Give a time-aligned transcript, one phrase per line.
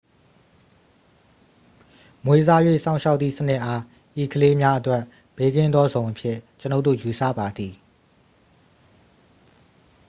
[2.25, 3.81] မွေးစား၍ စောင့်ရှောက်သည့်စနစ် အား
[4.23, 5.03] ဤကလေးများအတွက်
[5.37, 7.73] ဘေးကင်းသောဇုန်အဖြစ် ကျွန်ုပ်တို့ ယူဆပါသည်